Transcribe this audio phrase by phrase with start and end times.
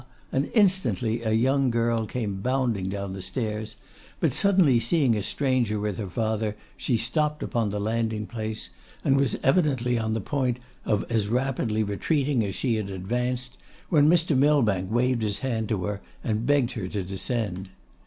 [0.31, 3.75] and instantly a young girl came bounding down the stairs,
[4.19, 8.71] but suddenly seeing a stranger with her father she stopped upon the landing place,
[9.03, 13.59] and was evidently on the point of as rapidly retreating as she had advanced,
[13.89, 14.35] when Mr.
[14.35, 17.69] Millbank waved his hand to her and begged her to descend.